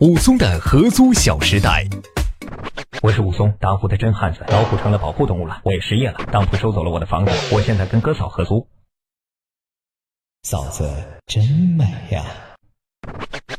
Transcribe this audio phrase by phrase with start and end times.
[0.00, 1.84] 武松的合租小时代，
[3.02, 4.42] 我是武松，打虎的真汉子。
[4.48, 8.66] 老虎成了保护动物了，我也失业了，当铺收走了我的房子，我现在跟哥嫂合租。
[10.42, 12.24] 嫂子真美呀！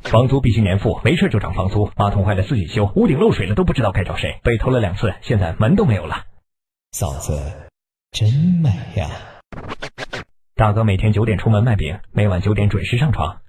[0.02, 1.92] 房租必须年付，没事就涨房租。
[1.96, 4.40] 马桶坏了自己修，屋顶漏水了都不知道该找谁。
[4.42, 6.26] 被偷了两次，现在门都没有了。
[6.92, 7.70] 嫂子
[8.10, 8.34] 真
[8.64, 9.12] 美呀！
[10.56, 13.42] 大哥每天九点出门卖饼，每晚九点准时上床。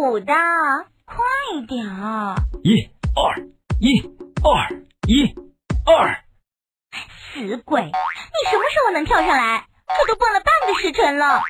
[0.00, 0.34] 武大，
[1.04, 1.18] 快
[1.68, 1.84] 点！
[2.64, 3.46] 一二
[3.78, 4.00] 一
[4.42, 5.34] 二一
[5.84, 6.24] 二，
[7.34, 7.82] 死鬼！
[7.82, 7.90] 你
[8.50, 9.66] 什么时候能跳上来？
[9.86, 11.42] 这都蹦了半个时辰了。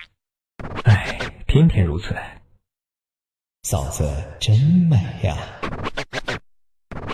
[0.84, 2.16] 唉，天天如此。
[3.62, 4.02] 嫂子
[4.40, 4.58] 真
[4.90, 5.36] 美呀！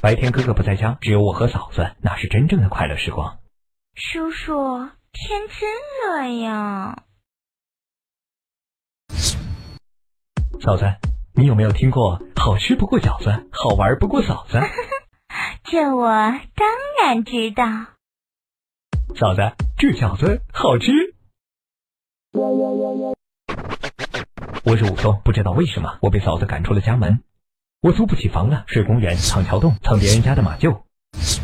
[0.00, 3.40] 白天哥哥不在家，只有我和嫂子，那是真正的快乐时光。
[3.94, 5.68] 叔叔，天真
[6.00, 7.02] 热呀！
[10.62, 10.86] 嫂子。
[11.38, 14.58] 你有没有听过“好吃不过饺子，好玩不过嫂子”？
[15.64, 16.66] 这我当
[17.04, 17.62] 然知道。
[19.14, 20.90] 嫂子，这饺子好吃。
[24.64, 27.22] 我是武松，不知道为什么我被嫂子赶出了家门。
[27.82, 30.84] 我租不起房了，睡公园、藏桥洞、蹭别人家的马厩，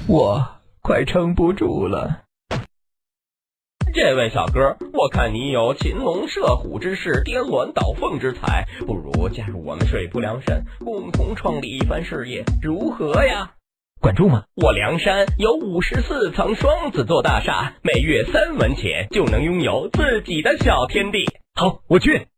[0.09, 2.23] 我快撑不住了。
[3.95, 13.55] 这位小哥，我看你有擒龙射虎之势，颠鸾倒凤之才，不如加入我们水泊梁山，共同创立一番事业，如何呀？
[14.01, 14.45] 管住吗？
[14.55, 21.27] 我梁山有五十四层双子座大厦，每月三文钱就能拥有自己的小天地。
[21.55, 22.29] 好，我去。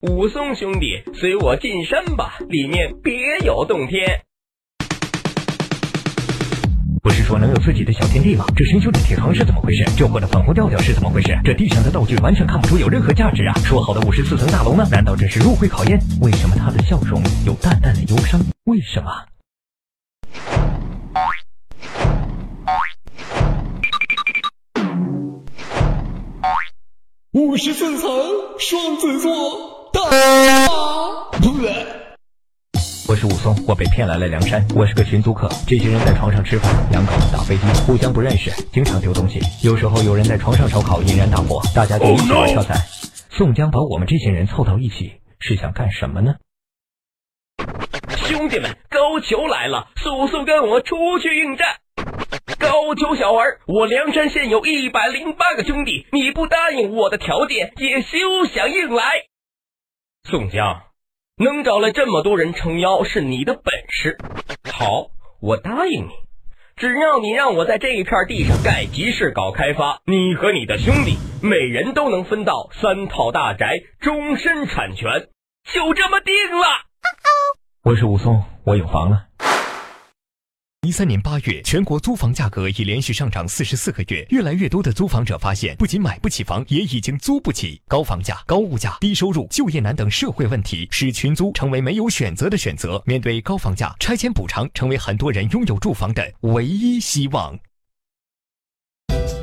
[0.00, 4.24] 武松兄弟，随我进山吧，里面别有洞天。
[7.04, 8.46] 不是说能有自己的小天地吗？
[8.56, 9.84] 这生锈的铁床是怎么回事？
[9.94, 11.38] 这货的粉红调调是怎么回事？
[11.44, 13.52] 这地上的道具完全看不出有任何价值啊！
[13.62, 14.88] 说好的五十四层大楼呢？
[14.90, 16.00] 难道这是入会考验？
[16.22, 18.40] 为什么他的笑容有淡淡的忧伤？
[18.64, 19.10] 为什么？
[27.32, 28.10] 五十四层
[28.58, 30.00] 双子座大
[31.42, 32.03] 不。
[33.24, 34.64] 武松，我被骗来了梁山。
[34.74, 39.40] 我是个群租客，这些人在床上吃饭、养狗、打飞机，互相不认识，经常丢东西。
[39.62, 42.76] 有时候有人在床上烧烤，引燃大火，大家就一起玩跳伞。
[43.30, 46.36] 宋江把我们这些人凑到一起，是想干什么呢？
[48.26, 51.76] 兄弟们，高俅来了，速速跟我出去应战！
[52.58, 59.04] 高俅小儿，我梁山现有一百零八个兄弟，你不答应我的条件，也休想硬来。
[60.28, 60.82] 宋江。
[61.36, 64.16] 能找来这么多人撑腰是你的本事，
[64.70, 65.08] 好，
[65.40, 66.10] 我答应你，
[66.76, 75.26] 只要你让我在这一片地上盖集市搞开发，你和你的兄弟每人都能分到三套大宅，终身产权，
[75.64, 76.66] 就这么定了。
[77.82, 79.24] 我是武松，我有房了。
[80.84, 84.26] 一三年八月，全国租房价格已连续上涨四十四个月。
[84.28, 87.80] 越来越多的租房者发现，不仅买不起房，也已经租不起。
[87.88, 93.02] 高房价、高物价、低收入、就业难等社会问题，使群租成为没有选择的选择。
[93.06, 97.58] 面对高房价，拆迁补偿成为很多人拥有住房的唯一希望。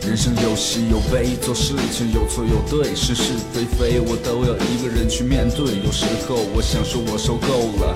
[0.02, 5.80] 人生有喜有悲，做事情有错有对，是是非非我都要一个人去面对。
[5.86, 7.96] 有时候我想说，我受够了；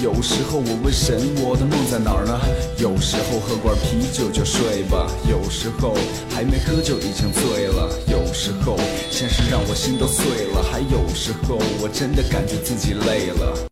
[0.00, 2.38] 有时候我问神，我的梦在哪儿呢？
[2.78, 5.92] 有时候喝罐啤酒就睡吧，有时候
[6.30, 8.78] 还没喝就已经醉了；有时候
[9.10, 13.67] 现实让我心都碎了，还有时候我真的感觉自己累了。